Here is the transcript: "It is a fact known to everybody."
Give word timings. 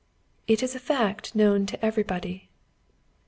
"It 0.47 0.63
is 0.63 0.73
a 0.73 0.79
fact 0.79 1.35
known 1.35 1.67
to 1.67 1.85
everybody." 1.85 2.49